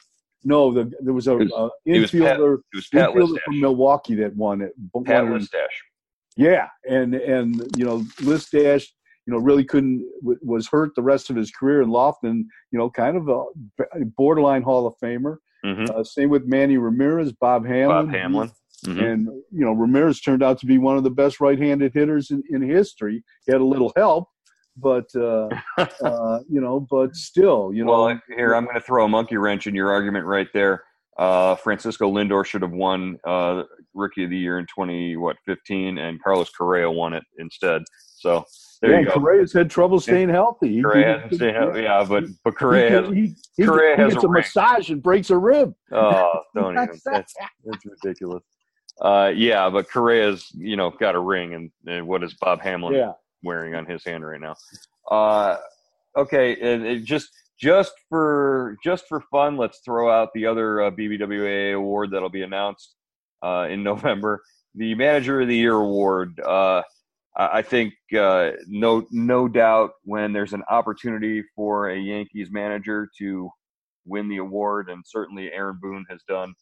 [0.43, 4.73] No, the, there was a was, uh, infielder, infielder from Milwaukee that won it.
[5.05, 5.67] Pat Listach.
[6.37, 8.85] Yeah, and and you know Listach
[9.27, 12.45] you know, really couldn't was hurt the rest of his career in Lofton.
[12.71, 15.37] You know, kind of a borderline Hall of Famer.
[15.65, 15.85] Mm-hmm.
[15.93, 17.87] Uh, same with Manny Ramirez, Bob Hamelin.
[17.87, 18.51] Bob Hamelin.
[18.85, 18.99] Mm-hmm.
[18.99, 22.41] And you know, Ramirez turned out to be one of the best right-handed hitters in,
[22.49, 23.21] in history.
[23.45, 24.29] He had a little help,
[24.77, 28.05] but uh, uh, you know, but still, you know.
[28.05, 30.83] Well, here I'm going to throw a monkey wrench in your argument right there.
[31.17, 33.63] Uh, Francisco Lindor should have won uh,
[33.93, 37.81] Rookie of the Year in 20 what 15, and Carlos Correa won it instead.
[38.15, 38.45] So
[38.81, 39.13] there yeah, you go.
[39.13, 40.81] Correa's had trouble staying healthy.
[40.81, 44.31] Correa healthy, yeah, but but Correa has, he, he, Correa he has gets a, a
[44.31, 45.73] massage and breaks a rib.
[45.91, 46.99] Oh, don't even.
[47.05, 47.33] That's,
[47.65, 48.43] that's ridiculous.
[49.01, 52.93] Uh, yeah, but Correa's you know got a ring, and, and what is Bob Hamelin
[52.93, 53.13] yeah.
[53.43, 54.55] wearing on his hand right now?
[55.09, 55.57] Uh,
[56.15, 60.91] okay, and it just just for just for fun, let's throw out the other uh,
[60.91, 62.95] BBWA award that'll be announced
[63.43, 64.43] uh, in November.
[64.75, 66.39] The Manager of the Year award.
[66.39, 66.83] Uh,
[67.39, 73.49] I think uh, no no doubt when there's an opportunity for a Yankees manager to
[74.05, 76.53] win the award, and certainly Aaron Boone has done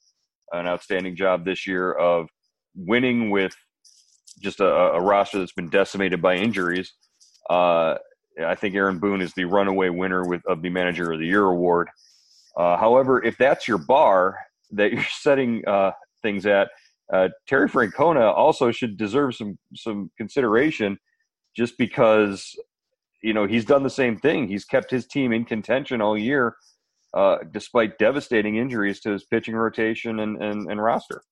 [0.51, 2.27] an outstanding job this year of
[2.75, 3.55] winning with
[4.41, 6.93] just a, a roster that's been decimated by injuries.
[7.49, 7.95] Uh,
[8.45, 11.45] I think Aaron Boone is the runaway winner with of the Manager of the Year
[11.45, 11.87] award.
[12.57, 14.37] Uh, however, if that's your bar
[14.71, 16.69] that you're setting uh, things at,
[17.13, 20.97] uh, Terry Francona also should deserve some some consideration,
[21.55, 22.55] just because
[23.21, 24.47] you know he's done the same thing.
[24.47, 26.55] He's kept his team in contention all year
[27.15, 31.23] uh, despite devastating injuries to his pitching rotation and, and, and roster.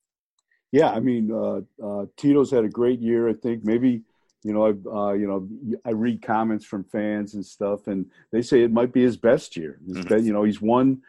[0.72, 3.28] Yeah, I mean, uh, uh, Tito's had a great year.
[3.28, 4.02] I think maybe
[4.42, 5.48] you know, I uh, you know,
[5.84, 9.56] I read comments from fans and stuff, and they say it might be his best
[9.56, 9.78] year.
[9.88, 10.26] Mm-hmm.
[10.26, 11.02] you know, he's won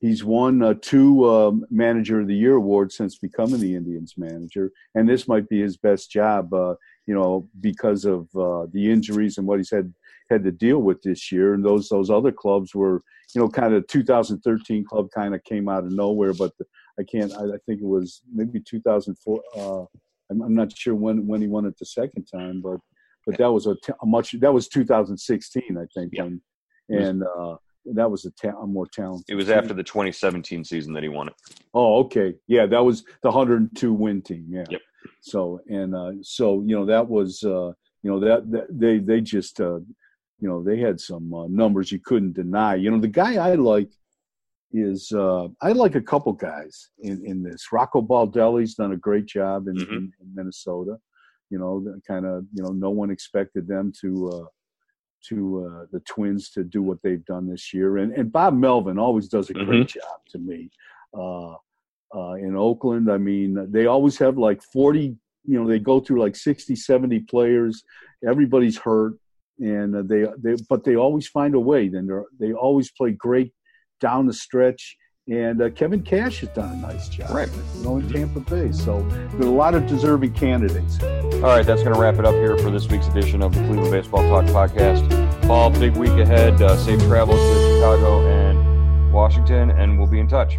[0.00, 4.72] he's won uh, two um, manager of the year awards since becoming the Indians manager,
[4.94, 6.52] and this might be his best job.
[6.52, 6.74] Uh,
[7.06, 9.92] you know, because of uh, the injuries and what he's had
[10.30, 11.54] had to deal with this year.
[11.54, 13.02] And those those other clubs were,
[13.34, 16.32] you know, kind of 2013 club kind of came out of nowhere.
[16.32, 16.64] But the,
[16.98, 17.32] I can't.
[17.32, 19.42] I, I, think it was maybe 2004.
[19.56, 19.84] Uh,
[20.30, 22.78] I'm, I'm, not sure when when he won it the second time, but
[23.26, 26.24] but that was a, t- a much that was 2016, I think, yeah.
[26.24, 26.40] and
[26.88, 27.56] and uh,
[27.86, 29.26] that was a, ta- a more talented.
[29.28, 29.58] It was team.
[29.58, 31.34] after the 2017 season that he won it.
[31.74, 34.46] Oh, okay, yeah, that was the 102 win team.
[34.48, 34.64] Yeah.
[34.68, 34.80] Yep.
[35.20, 37.72] So and uh, so you know that was uh,
[38.02, 39.78] you know that, that they they just uh,
[40.38, 42.74] you know they had some uh, numbers you couldn't deny.
[42.74, 43.90] You know the guy I like
[44.72, 47.72] is uh, I like a couple guys in in this.
[47.72, 49.92] Rocco Baldelli's done a great job in, mm-hmm.
[49.92, 50.96] in, in Minnesota.
[51.50, 54.44] You know, kind of you know no one expected them to uh,
[55.28, 57.98] to uh, the Twins to do what they've done this year.
[57.98, 59.98] And and Bob Melvin always does a great mm-hmm.
[59.98, 60.70] job to me.
[61.16, 61.54] Uh,
[62.12, 66.20] uh, in Oakland, I mean, they always have like 40, you know, they go through
[66.20, 67.84] like 60, 70 players.
[68.26, 69.14] Everybody's hurt
[69.60, 71.88] and uh, they they but they always find a way.
[71.88, 72.08] Then
[72.38, 73.52] they always play great
[74.00, 74.96] down the stretch.
[75.30, 77.48] And uh, Kevin Cash has done a nice job, right?
[77.76, 78.72] You know, in Tampa Bay.
[78.72, 81.00] So there's a lot of deserving candidates.
[81.02, 83.60] All right, that's going to wrap it up here for this week's edition of the
[83.60, 85.08] Cleveland Baseball Talk podcast.
[85.46, 86.60] Paul, big week ahead.
[86.60, 90.58] Uh, safe travels to Chicago and Washington, and we'll be in touch.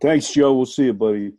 [0.00, 0.54] Thanks, Joe.
[0.54, 1.32] We'll see you, buddy.